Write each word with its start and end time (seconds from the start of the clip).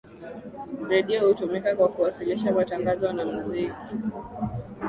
redio 0.89 1.27
hutumika 1.27 1.75
kwa 1.75 1.89
kuwasiliana 1.89 2.51
matangazo 2.51 3.13
na 3.13 3.25
muziki 3.25 3.95